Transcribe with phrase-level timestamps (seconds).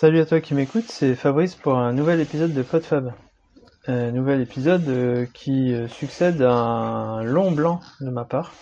[0.00, 3.14] Salut à toi qui m'écoute, c'est Fabrice pour un nouvel épisode de PodFab.
[3.88, 8.52] Un nouvel épisode euh, qui euh, succède à un long blanc de ma part,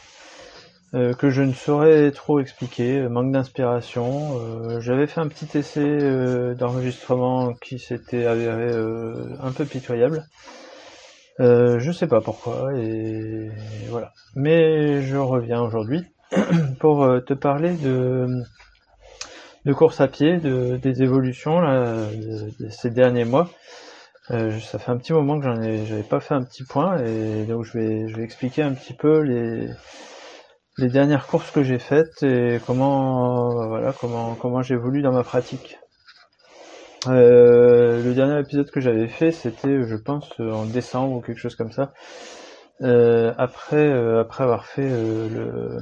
[0.94, 4.80] euh, que je ne saurais trop expliquer, manque d'inspiration.
[4.80, 8.72] J'avais fait un petit essai d'enregistrement qui s'était avéré
[9.38, 10.24] un peu pitoyable.
[11.38, 13.50] je sais pas pourquoi, et
[13.90, 14.14] voilà.
[14.36, 16.02] Mais je reviens aujourd'hui
[16.80, 18.42] pour te parler de
[19.66, 22.06] de course à pied, de, des évolutions là,
[22.70, 23.50] ces derniers mois.
[24.30, 26.98] Euh, ça fait un petit moment que j'en ai, j'avais pas fait un petit point
[27.04, 29.68] et donc je vais, je vais expliquer un petit peu les,
[30.78, 35.78] les dernières courses que j'ai faites et comment, voilà, comment, comment j'évolue dans ma pratique.
[37.08, 41.56] Euh, le dernier épisode que j'avais fait, c'était, je pense, en décembre ou quelque chose
[41.56, 41.92] comme ça.
[42.82, 45.78] Euh, après, après avoir fait le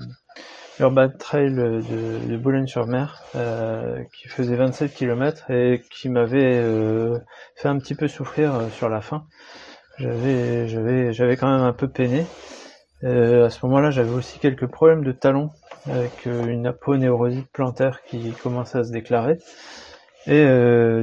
[0.81, 1.81] Urban Trail de,
[2.29, 7.19] de Boulogne-sur-Mer euh, qui faisait 27 km et qui m'avait euh,
[7.55, 9.25] fait un petit peu souffrir euh, sur la fin.
[9.99, 12.27] J'avais j'avais j'avais quand même un peu peiné.
[13.05, 15.51] à ce moment-là, j'avais aussi quelques problèmes de talons
[15.89, 19.39] avec une aponeurosite plantaire qui commençait à se déclarer.
[20.27, 20.45] Et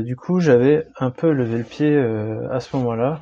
[0.04, 1.98] du coup, j'avais un peu levé le pied
[2.52, 3.22] à ce moment-là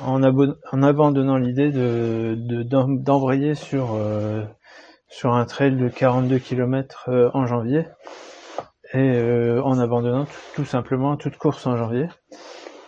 [0.00, 3.98] en, en abandonnant l'idée de d'embrayer sur
[5.12, 7.86] sur un trail de 42 km euh, en janvier
[8.94, 12.08] et euh, en abandonnant tout, simplement toute course en janvier,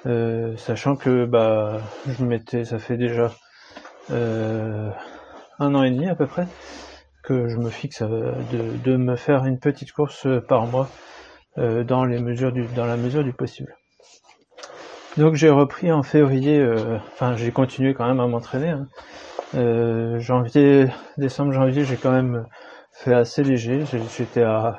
[0.06, 3.30] euh, sachant que bah je m'étais, ça fait déjà
[4.10, 6.46] un an et demi à peu près
[7.22, 10.88] que je me fixe de, de me faire une petite course par mois
[11.56, 13.74] dans les mesures du dans la mesure du possible.
[15.16, 16.62] Donc j'ai repris en février,
[17.14, 18.70] enfin j'ai continué quand même à m'entraîner.
[18.70, 18.88] Hein.
[19.56, 22.46] Euh, janvier, décembre, janvier, j'ai quand même
[22.92, 23.84] fait assez léger.
[24.16, 24.78] J'étais à,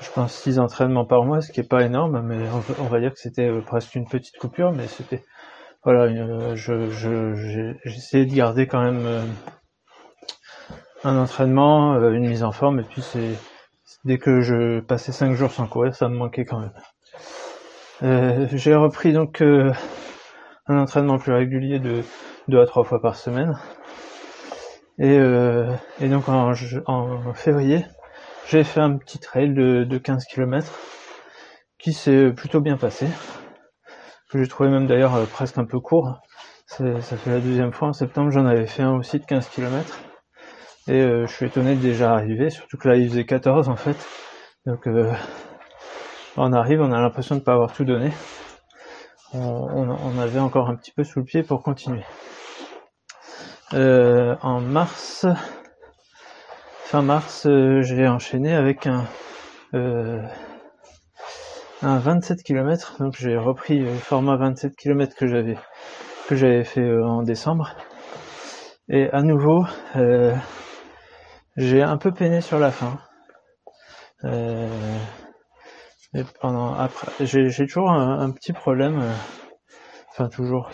[0.00, 2.44] je pense, 6 entraînements par mois, ce qui est pas énorme, mais
[2.78, 5.22] on, va dire que c'était euh, presque une petite coupure, mais c'était,
[5.82, 9.06] voilà, euh, je, essayé de garder quand même
[11.04, 13.32] un entraînement, une mise en forme, et puis c'est,
[14.04, 18.48] dès que je passais 5 jours sans courir, ça me manquait quand même.
[18.52, 22.02] j'ai repris donc un entraînement plus régulier de
[22.48, 23.58] deux à trois fois par semaine.
[24.98, 26.52] Et, euh, et donc en,
[26.86, 27.84] en février,
[28.48, 30.72] j'ai fait un petit trail de, de 15 km
[31.78, 33.06] qui s'est plutôt bien passé.
[34.30, 36.18] Que j'ai trouvé même d'ailleurs euh, presque un peu court.
[36.66, 39.98] Ça fait la deuxième fois en septembre, j'en avais fait un aussi de 15 km.
[40.86, 43.76] Et euh, je suis étonné de déjà arriver, surtout que là il faisait 14 en
[43.76, 43.96] fait.
[44.66, 45.12] Donc euh,
[46.36, 48.12] on arrive, on a l'impression de ne pas avoir tout donné.
[49.34, 52.04] On, on, on, avait encore un petit peu sous le pied pour continuer.
[53.74, 55.26] Euh, en mars,
[56.84, 59.04] fin mars, euh, j'ai enchaîné avec un,
[59.74, 60.22] euh,
[61.82, 62.96] un 27 km.
[62.98, 65.58] Donc j'ai repris le format 27 km que j'avais
[66.28, 67.76] que j'avais fait en décembre.
[68.88, 69.66] Et à nouveau,
[71.56, 72.98] j'ai un peu peiné sur la fin.
[74.24, 74.68] et
[76.40, 79.02] pendant après, j'ai toujours un, petit problème.
[80.10, 80.70] enfin toujours,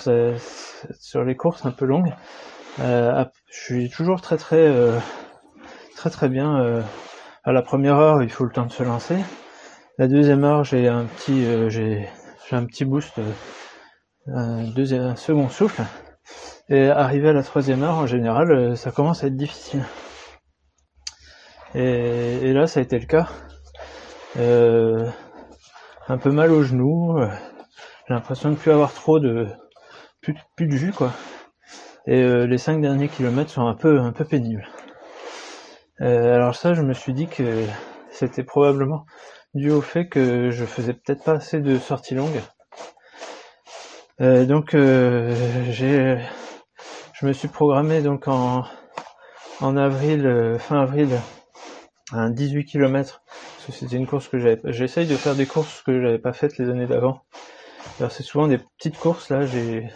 [1.01, 4.99] sur les courses un peu longues euh, je suis toujours très très euh,
[5.97, 6.61] très très bien.
[6.61, 6.83] Euh,
[7.45, 9.17] à la première heure, il faut le temps de se lancer.
[9.99, 12.09] La deuxième heure, j'ai un petit j'ai
[12.53, 13.21] un petit boost,
[14.27, 15.83] un deuxième un second souffle.
[16.69, 19.85] Et arrivé à la troisième heure, en général, ça commence à être difficile.
[21.75, 23.29] Et, et là, ça a été le cas.
[24.37, 25.09] Euh,
[26.09, 27.17] un peu mal au genou.
[28.09, 29.47] J'ai l'impression de plus avoir trop de
[30.21, 31.13] plus, plus de jus quoi
[32.07, 34.67] et euh, les cinq derniers kilomètres sont un peu un peu pénibles.
[36.01, 37.65] Euh, alors ça, je me suis dit que
[38.11, 39.07] c'était probablement
[39.55, 42.43] dû au fait que je faisais peut-être pas assez de sorties longues.
[44.21, 46.19] Euh, donc j'ai,
[47.15, 48.65] je me suis programmé donc en
[49.61, 51.09] en avril, fin avril,
[52.13, 53.23] un 18 km.
[53.67, 54.61] Parce que c'était une course que j'avais.
[54.73, 57.23] J'essaye de faire des courses que j'avais pas faites les années d'avant.
[57.99, 59.47] Alors c'est souvent des petites courses là.
[59.47, 59.89] J'ai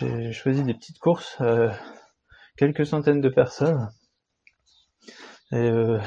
[0.00, 1.68] j'ai choisi des petites courses, euh,
[2.56, 3.90] quelques centaines de personnes.
[5.52, 5.98] Et, euh,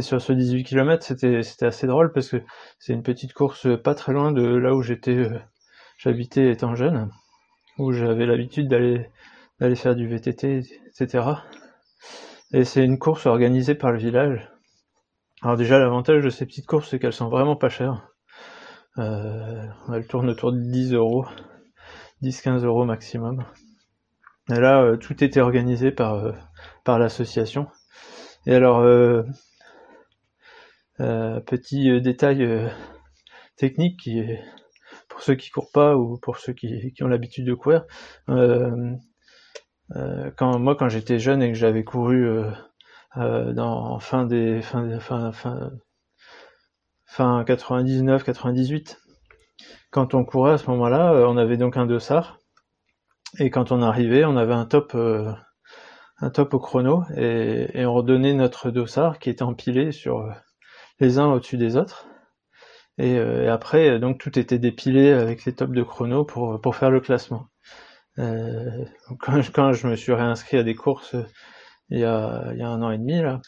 [0.00, 2.38] sur ce 18 km, c'était assez drôle parce que
[2.78, 5.38] c'est une petite course pas très loin de là où j'étais, euh,
[5.98, 7.10] j'habitais étant jeune,
[7.78, 9.10] où j'avais l'habitude d'aller
[9.60, 11.24] d'aller faire du VTT, etc.
[12.52, 14.48] Et c'est une course organisée par le village.
[15.42, 18.08] Alors déjà, l'avantage de ces petites courses, c'est qu'elles sont vraiment pas chères.
[18.96, 21.26] Elles tournent autour de 10 euros.
[22.22, 23.44] 10-15 euros maximum.
[24.50, 26.32] Et là, euh, tout était organisé par, euh,
[26.84, 27.68] par l'association.
[28.46, 29.22] Et alors, euh,
[31.46, 32.70] petit détail
[33.56, 34.40] technique qui est
[35.08, 37.84] pour ceux qui courent pas ou pour ceux qui, qui ont l'habitude de courir.
[38.26, 38.98] Quand
[40.58, 42.26] moi quand j'étais jeune et que j'avais couru
[43.16, 45.70] dans fin des fin fin fin
[47.06, 48.98] fin 99 98
[49.90, 52.38] quand on courait à ce moment-là on avait donc un dossard
[53.38, 54.94] et quand on arrivait on avait un top
[56.20, 60.32] un top au chrono et, on redonnait notre dossard qui était empilé sur euh,
[61.00, 62.08] les uns au-dessus des autres.
[63.00, 66.90] Euh, et, après, donc tout était dépilé avec les tops de chrono pour, pour faire
[66.90, 67.46] le classement.
[68.18, 68.84] Euh,
[69.20, 71.14] quand, quand, je me suis réinscrit à des courses
[71.90, 73.40] il y a, il y a un an et demi là,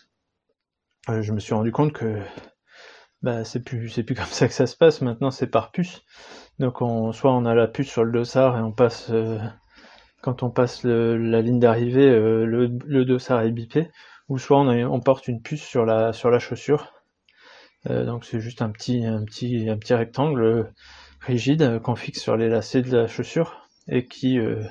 [1.08, 2.22] je me suis rendu compte que
[3.22, 5.00] bah, c'est plus c'est plus comme ça que ça se passe.
[5.00, 6.02] Maintenant, c'est par puce.
[6.58, 9.10] Donc, on, soit on a la puce sur le dossard et on passe
[10.20, 13.90] quand on passe la ligne d'arrivée, euh, le, le, dossard est bipé,
[14.28, 16.92] ou soit on, porte une puce sur la, sur la chaussure.
[17.88, 20.72] Euh, donc c'est juste un petit, un, petit, un petit rectangle
[21.20, 24.62] rigide qu'on fixe sur les lacets de la chaussure et qui, euh,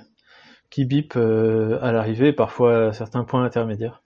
[0.69, 4.03] qui bip à l'arrivée, parfois à certains points intermédiaires.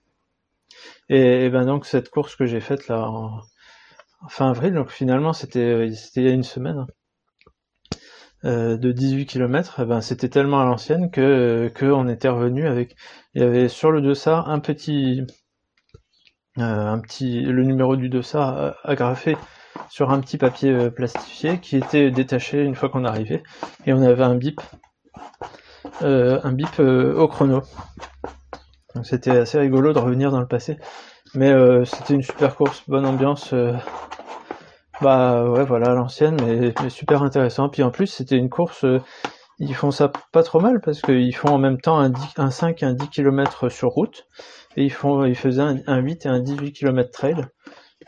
[1.10, 3.10] Et, ben donc cette course que j'ai faite là
[4.28, 6.78] fin avril, donc finalement c'était il y a une semaine.
[6.78, 6.86] Hein.
[8.44, 12.66] Euh, de 18 km, eh ben, c'était tellement à l'ancienne que, que on était revenu
[12.66, 12.94] avec,
[13.34, 15.22] il y avait sur le dossard un petit,
[16.58, 19.38] euh, un petit, le numéro du dossard agrafé
[19.88, 23.42] sur un petit papier euh, plastifié qui était détaché une fois qu'on arrivait,
[23.86, 24.60] et on avait un bip,
[26.02, 27.62] un bip au chrono.
[28.94, 30.76] Donc c'était assez rigolo de revenir dans le passé,
[31.34, 31.52] mais
[31.84, 33.54] c'était une super course, bonne ambiance.
[35.00, 37.68] Bah ouais, voilà, l'ancienne, mais, super intéressant.
[37.68, 39.00] Puis en plus, c'était une course, euh,
[39.58, 42.20] ils font ça pas trop mal parce qu'ils font en même temps un, 10,
[42.50, 44.26] 5 et un 10 km sur route.
[44.76, 47.46] Et ils, font, ils faisaient un, 8 et un 18 km trail.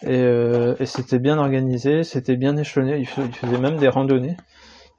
[0.02, 2.98] Et, euh, et c'était bien organisé, c'était bien échelonné.
[2.98, 4.36] Ils faisaient, même des randonnées.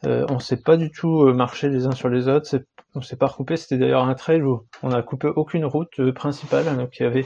[0.06, 2.50] Euh, on s'est pas du tout euh, marché les uns sur les autres.
[2.95, 3.57] On s'est pas recoupé.
[3.57, 6.65] C'était d'ailleurs un trail où on a coupé aucune route euh, principale.
[6.77, 7.25] Donc il y avait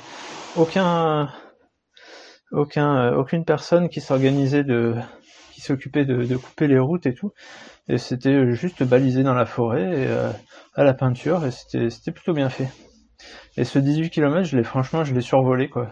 [0.56, 1.30] aucun
[2.52, 4.96] aucun, euh, aucune personne qui s'organisait de,
[5.54, 7.32] qui s'occupait de, couper les routes et tout.
[7.88, 10.32] Et c'était juste balisé dans la forêt euh,
[10.76, 12.70] à la peinture et c'était, c'était plutôt bien fait.
[13.58, 15.90] Et ce 18 km, je l'ai franchement, je l'ai survolé quoi.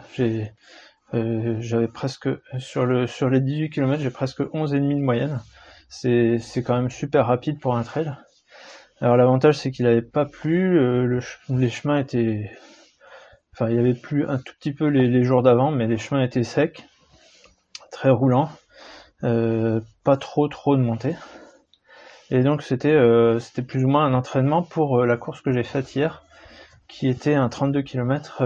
[1.14, 5.04] Euh, j'avais presque sur le sur les 18 km, j'ai presque 11 et demi de
[5.04, 5.42] moyenne.
[5.90, 8.14] C'est c'est quand même super rapide pour un trail.
[9.02, 11.20] Alors l'avantage c'est qu'il avait pas plu, le,
[11.50, 12.52] les chemins étaient
[13.68, 16.44] Il y avait plus un tout petit peu les, jours d'avant, mais les chemins étaient
[16.44, 16.86] secs,
[17.92, 18.50] très roulants,
[19.24, 21.16] euh, pas trop trop de montée.
[22.32, 25.52] Et donc c'était euh, c'était plus ou moins un entraînement pour euh, la course que
[25.52, 26.24] j'ai faite hier,
[26.88, 28.44] qui était un 32 km,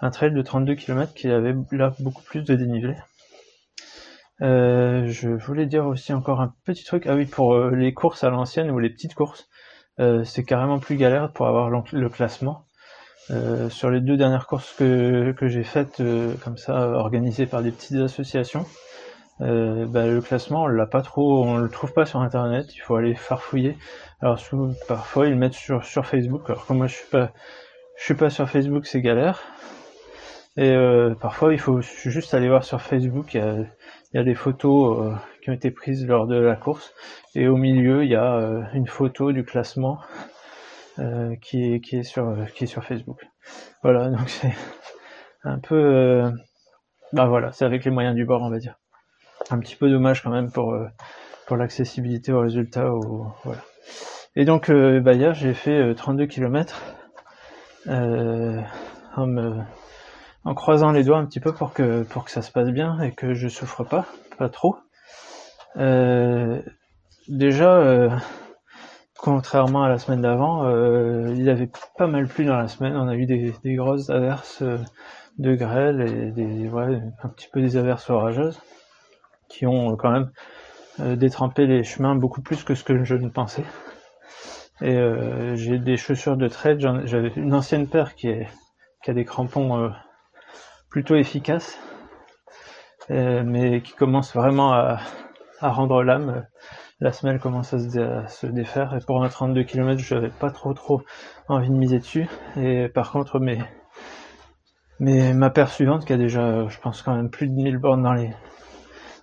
[0.00, 2.96] un trail de 32 km qui avait là beaucoup plus de dénivelé.
[4.40, 7.06] je voulais dire aussi encore un petit truc.
[7.06, 9.48] Ah oui, pour les courses à l'ancienne ou les petites courses,
[10.24, 12.67] c'est carrément plus galère pour avoir le classement.
[13.30, 17.62] Euh, sur les deux dernières courses que, que j'ai faites euh, comme ça, organisées par
[17.62, 18.64] des petites associations,
[19.42, 22.78] euh, bah, le classement on l'a pas trop, on le trouve pas sur internet, il
[22.78, 23.76] faut aller farfouiller.
[24.22, 24.38] Alors
[24.88, 27.32] parfois ils le mettent sur, sur Facebook, alors que moi je suis pas
[27.98, 29.42] je suis pas sur Facebook, c'est galère.
[30.56, 30.74] Et
[31.20, 34.34] parfois il faut juste aller voir sur Facebook, il y a, il y a des
[34.34, 36.92] photos qui ont été prises lors de la course,
[37.36, 39.98] et au milieu il y a une photo du classement
[40.98, 43.24] euh, qui, est, qui, est sur, qui est sur Facebook.
[43.82, 44.52] Voilà, donc c'est
[45.44, 45.76] un peu...
[45.76, 46.30] Euh,
[47.12, 48.74] bah voilà, c'est avec les moyens du bord, on va dire.
[49.50, 50.88] Un petit peu dommage quand même pour, euh,
[51.46, 52.90] pour l'accessibilité aux résultats.
[53.44, 53.60] Voilà.
[54.36, 56.80] Et donc, bah hier, j'ai fait 32 km
[57.86, 58.62] en,
[60.44, 63.00] en croisant les doigts un petit peu pour que, pour que ça se passe bien
[63.00, 64.04] et que je souffre pas,
[64.36, 64.76] pas trop.
[67.28, 68.20] déjà,
[69.18, 72.96] Contrairement à la semaine d'avant, euh, il avait pas mal plu dans la semaine.
[72.96, 74.78] On a eu des, grosses averses euh,
[75.38, 78.60] de grêle et des, ouais, un petit peu des averses orageuses
[79.48, 80.30] qui ont quand même
[81.00, 83.64] euh, détrempé les chemins beaucoup plus que ce que je ne pensais.
[84.80, 84.96] Et
[85.54, 86.78] j'ai des chaussures de trail.
[86.78, 88.46] J'avais une ancienne paire qui, est,
[89.02, 89.92] qui a des crampons
[90.88, 91.80] plutôt efficaces,
[93.08, 95.00] mais qui commence vraiment à,
[95.60, 96.46] à rendre l'âme
[97.00, 100.74] la semelle commence à se, défaire et pour un 32 km je n'avais pas trop
[100.74, 101.02] trop
[101.48, 102.26] envie de miser dessus.
[102.56, 103.62] Et par contre mes,
[105.32, 108.14] ma paire suivante qui a déjà je pense quand même plus de 1000 bornes dans
[108.14, 108.30] les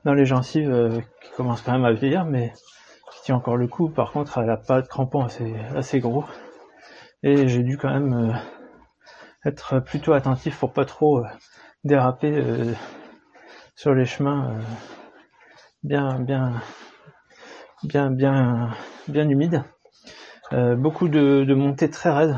[0.06, 2.54] dans les gencives euh, qui commence quand même à vieillir mais
[3.12, 3.90] qui tient encore le coup.
[3.90, 6.24] Par contre elle a pas de crampons assez assez gros.
[7.24, 8.34] Et j'ai dû quand même euh,
[9.50, 11.28] être plutôt attentif pour pas trop euh,
[11.84, 12.42] déraper
[13.76, 14.60] sur les chemins
[15.84, 16.54] bien, bien,
[17.86, 18.70] bien, bien,
[19.08, 19.64] bien humides.
[20.52, 22.36] beaucoup de, montées très raides.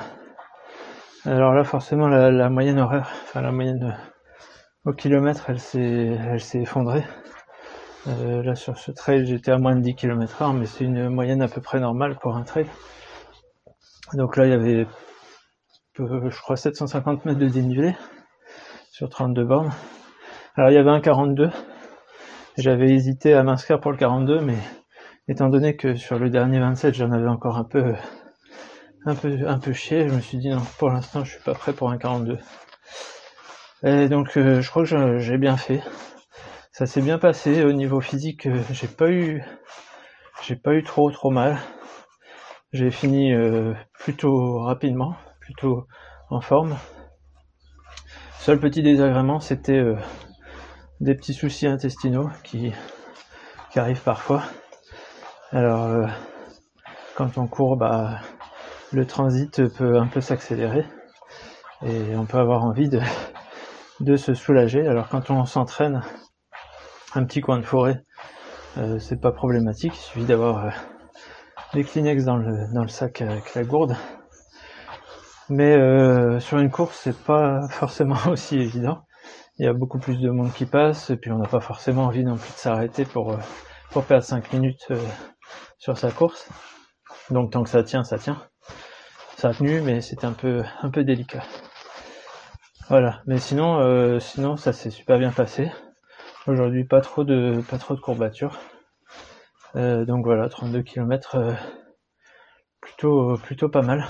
[1.26, 3.98] Alors là, forcément, la, moyenne horaire, enfin la moyenne
[4.86, 7.04] au kilomètre, elle s'est, elle s'est effondrée.
[8.06, 11.42] là, sur ce trail, j'étais à moins de 10 km heure, mais c'est une moyenne
[11.42, 12.68] à peu près normale pour un trail.
[14.14, 14.88] Donc là, il y avait,
[15.98, 17.96] je crois, 750 mètres de dénivelé
[18.92, 19.72] sur 32 bornes.
[20.56, 21.52] Alors il y avait un 42.
[22.58, 24.58] J'avais hésité à m'inscrire pour le 42, mais
[25.28, 27.96] étant donné que sur le dernier 27, j'en avais encore un peu,
[29.06, 31.54] un peu, un peu chier, je me suis dit non, pour l'instant, je suis pas
[31.54, 32.38] prêt pour un 42.
[33.84, 35.82] Et donc, euh, je crois que j'ai bien fait.
[36.72, 38.46] Ça s'est bien passé au niveau physique.
[38.46, 39.44] Euh, j'ai pas eu,
[40.44, 41.58] j'ai pas eu trop trop mal.
[42.72, 45.88] J'ai fini euh, plutôt rapidement, plutôt
[46.30, 46.78] en forme.
[48.40, 49.96] Seul petit désagrément, c'était euh,
[51.00, 52.72] des petits soucis intestinaux qui,
[53.72, 54.44] qui arrivent parfois.
[55.52, 56.08] Alors, euh,
[57.16, 58.20] quand on court, bah,
[58.92, 60.86] le transit peut un peu s'accélérer
[61.86, 62.90] et on peut avoir envie
[64.00, 64.88] de, se soulager.
[64.88, 66.02] Alors, quand on s'entraîne,
[67.16, 68.04] un petit coin de forêt,
[69.00, 69.94] c'est pas problématique.
[69.96, 70.72] Il suffit d'avoir
[71.74, 73.96] les Kleenex dans le, sac avec la gourde.
[75.50, 79.00] Mais euh, sur une course, c'est pas forcément aussi évident.
[79.60, 82.04] Il y a beaucoup plus de monde qui passe, et puis on n'a pas forcément
[82.06, 83.38] envie non plus de s'arrêter pour, euh,
[83.92, 85.00] pour perdre 5 minutes euh,
[85.78, 86.50] sur sa course.
[87.30, 88.42] Donc tant que ça tient, ça tient.
[89.38, 91.44] Ça a tenu, mais c'était un peu un peu délicat.
[92.90, 93.22] Voilà.
[93.26, 95.72] Mais sinon, sinon ça s'est super bien passé.
[96.48, 98.58] Aujourd'hui, pas trop de pas trop de courbatures.
[99.76, 101.54] Euh, donc voilà, 32 km, euh,
[102.82, 104.08] plutôt plutôt pas mal.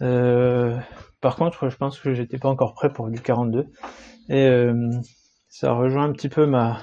[0.00, 0.78] Euh,
[1.20, 3.66] par contre, je pense que j'étais pas encore prêt pour du 42
[4.28, 4.70] et
[5.48, 6.78] ça rejoint un petit peu ma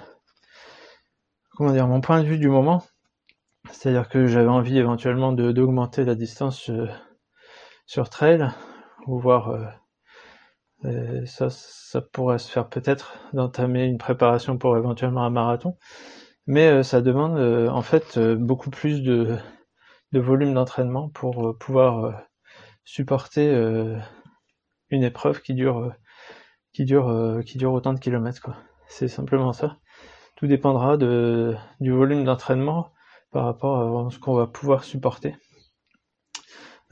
[1.52, 2.84] comment dire mon point de vue du moment.
[3.72, 6.70] C'est-à-dire que j'avais envie éventuellement d'augmenter la distance
[7.86, 8.50] sur trail
[9.08, 9.78] ou voir
[11.26, 15.78] ça ça pourrait se faire peut-être d'entamer une préparation pour éventuellement un marathon
[16.50, 19.38] mais euh, ça demande euh, en fait euh, beaucoup plus de,
[20.14, 22.24] de volume d'entraînement pour pouvoir
[22.86, 23.54] supporter
[24.90, 25.94] une épreuve qui dure
[26.74, 28.56] qui dure qui dure autant de kilomètres quoi.
[28.88, 29.78] C'est simplement ça.
[30.38, 32.92] Tout dépendra de du volume d'entraînement
[33.32, 35.36] par rapport à ce qu'on va pouvoir supporter.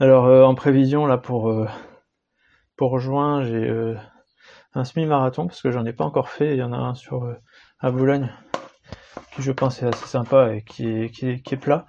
[0.00, 1.52] Alors en prévision là pour
[2.76, 3.96] pour juin, j'ai
[4.74, 7.28] un semi-marathon parce que j'en ai pas encore fait, il y en a un sur
[7.80, 8.30] à Boulogne
[9.34, 11.86] qui je pense est assez sympa et qui est, qui est, plat.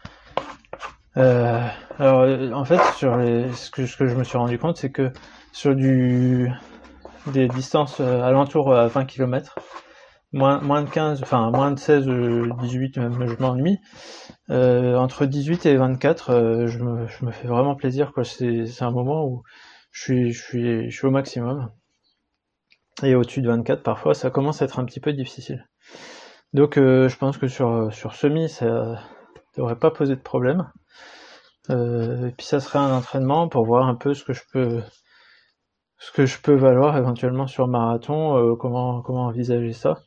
[1.17, 5.11] Euh, alors en fait sur les, ce que, je me suis rendu compte c'est que
[5.51, 6.51] sur du
[7.27, 9.55] des distances euh, alentour à 20 km,
[10.31, 13.79] moins, moins de 15, enfin moins de 16, 18 même je m'ennuie.
[14.51, 18.23] Euh, entre 18 et 24, euh, je, me, je me fais vraiment plaisir quoi.
[18.23, 19.43] C'est, un moment où
[19.91, 21.71] je suis, je suis, je suis au maximum.
[23.03, 25.67] Et au-dessus de 24 parfois ça commence à être un petit peu difficile.
[26.53, 28.99] Donc euh, je pense que sur, sur semi, ça
[29.55, 30.71] devrait pas poser de problème.
[31.69, 34.81] Euh, et puis ça serait un entraînement pour voir un peu ce que je peux
[35.99, 39.97] ce que je peux valoir éventuellement sur marathon, euh, comment comment envisager ça.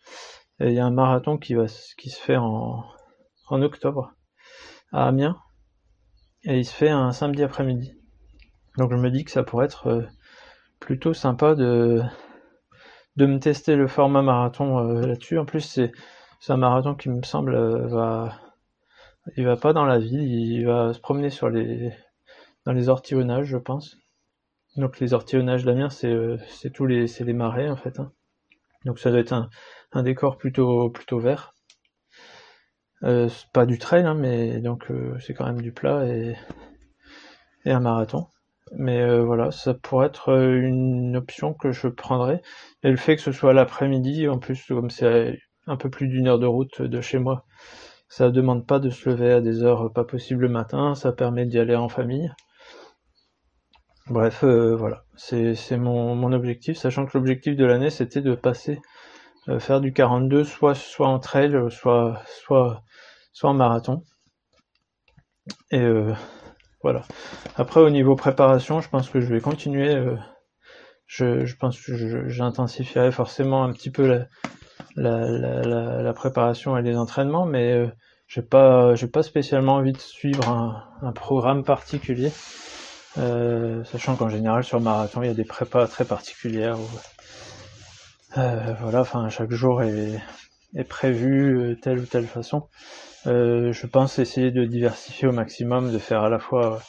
[0.61, 1.67] il y a un marathon qui va
[1.99, 2.85] qui se fait en,
[3.49, 4.13] en octobre
[4.93, 5.39] à Amiens
[6.45, 7.95] et il se fait un samedi après-midi.
[8.79, 10.07] Donc je me dis que ça pourrait être
[10.81, 12.03] plutôt sympa de
[13.19, 15.39] me tester le format marathon là-dessus.
[15.39, 15.61] En plus
[16.41, 18.41] c'est un marathon qui me semble euh, va
[19.37, 21.93] il va pas dans la ville, il va se promener sur les
[22.67, 23.97] dans les ortillonnages, je pense.
[24.77, 28.01] Donc les ortillonnages d'Amiens, c'est euh, c'est tous les c'est les marais en fait.
[28.01, 28.13] Hein.
[28.85, 29.49] Donc ça doit être un,
[29.93, 31.55] un décor plutôt plutôt vert.
[33.05, 36.37] Euh, pas du trail, hein, mais donc euh, c'est quand même du plat et,
[37.65, 38.27] un marathon.
[38.75, 42.43] Mais voilà, ça pourrait être une option que je prendrais.
[42.83, 46.29] Et le fait que ce soit l'après-midi, en plus comme c'est un peu plus d'une
[46.29, 47.45] heure de route de chez moi.
[48.09, 51.47] Ça demande pas de se lever à des heures pas possibles le matin, ça permet
[51.47, 52.31] d'y aller en famille.
[54.09, 58.81] Bref, euh, voilà, c'est mon, objectif, sachant que l'objectif de l'année c'était de passer,
[59.49, 62.83] euh, faire du 42, soit, soit en trail, soit, soit,
[63.33, 64.03] soit en marathon.
[65.71, 66.13] Et euh,
[66.83, 67.03] voilà.
[67.57, 69.97] Après au niveau préparation, je pense que je vais continuer.
[71.07, 74.27] je, je pense que j'intensifierai forcément un petit peu la,
[74.97, 77.89] la, la, la, préparation et les entraînements, mais euh,
[78.29, 82.33] j'ai pas j'ai pas spécialement envie de suivre un, un programme particulier,
[83.19, 86.77] euh, sachant qu'en général sur marathon il y a des prépas très particulières.
[88.35, 90.21] voilà, enfin chaque jour est,
[90.75, 92.69] est prévu telle ou telle façon.
[93.25, 96.83] Je pense essayer de diversifier au maximum, de faire à la fois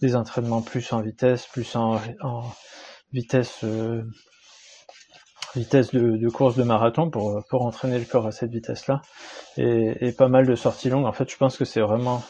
[0.00, 2.42] des entraînements plus en vitesse, plus en, en
[3.12, 3.64] vitesse
[5.54, 9.02] vitesse de, course de marathon pour, pour entraîner le corps à cette vitesse-là.
[9.56, 11.06] Et, pas mal de sorties longues.
[11.06, 12.22] En fait, je pense que c'est vraiment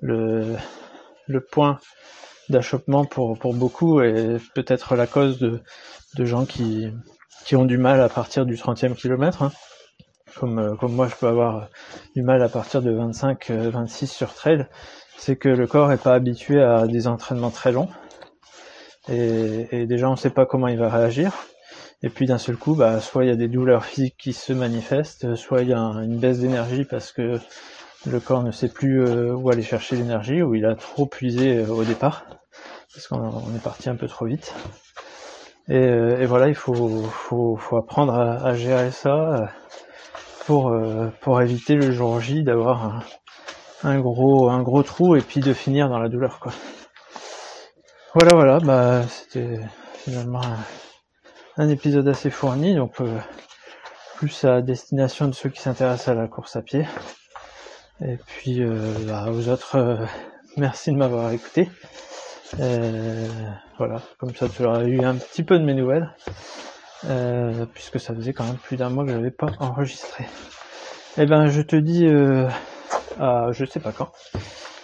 [0.00, 0.56] le,
[1.26, 1.78] le point
[2.48, 5.62] d'achoppement pour, pour beaucoup et peut-être la cause de,
[6.16, 6.88] de gens qui,
[7.46, 9.42] qui ont du mal à partir du 30e kilomètre.
[9.42, 9.52] Hein.
[10.36, 11.68] Comme, comme moi, je peux avoir
[12.14, 14.66] du mal à partir de 25, 26 sur trail.
[15.16, 17.88] C'est que le corps est pas habitué à des entraînements très longs.
[19.08, 21.32] Et, et déjà, on ne sait pas comment il va réagir.
[22.04, 24.52] Et puis d'un seul coup, bah, soit il y a des douleurs physiques qui se
[24.52, 27.38] manifestent, soit il y a une baisse d'énergie parce que
[28.06, 31.56] le corps ne sait plus euh, où aller chercher l'énergie, ou il a trop puisé
[31.56, 32.26] euh, au départ,
[32.92, 34.54] parce qu'on est parti un peu trop vite.
[35.68, 36.74] Et, euh, voilà, il faut,
[37.04, 39.48] faut, faut apprendre à, gérer ça
[40.46, 40.74] pour,
[41.20, 43.02] pour éviter le jour J d'avoir un,
[43.84, 46.40] un, gros, un gros trou et puis de finir dans la douleur.
[46.40, 46.52] Quoi.
[48.14, 49.60] Voilà, voilà, bah, c'était
[50.04, 50.40] finalement
[51.56, 53.18] un épisode assez fourni, donc euh,
[54.16, 56.86] plus à destination de ceux qui s'intéressent à la course à pied.
[58.00, 60.06] Et puis euh, bah, aux autres, euh,
[60.56, 61.68] merci de m'avoir écouté.
[63.78, 66.14] voilà, comme ça tu auras eu un petit peu de mes nouvelles,
[67.74, 70.24] puisque ça faisait quand même plus d'un mois que je n'avais pas enregistré.
[71.16, 72.06] Eh ben, je te dis
[73.18, 74.10] à je sais pas quand.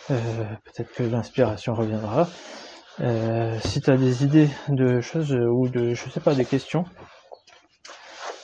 [0.08, 2.28] Peut-être que l'inspiration reviendra.
[3.02, 6.84] Euh, si tu as des idées de choses ou de, je sais pas, des questions,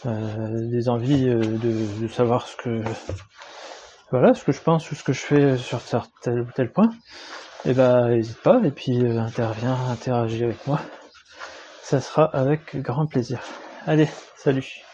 [0.06, 2.82] euh, des envies euh, de, savoir ce que,
[4.10, 5.80] voilà, ce que je pense ou ce que je fais sur
[6.22, 6.90] tel ou tel point,
[7.66, 10.80] eh ben, n'hésite pas et puis interviens, interagis avec moi.
[11.82, 13.40] Ça sera avec grand plaisir.
[13.86, 14.84] Allez, salut.